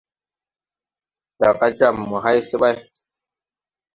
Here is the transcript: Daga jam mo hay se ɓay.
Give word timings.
Daga 1.39 1.67
jam 1.77 1.95
mo 2.09 2.17
hay 2.23 2.39
se 2.47 2.55
ɓay. 2.61 2.75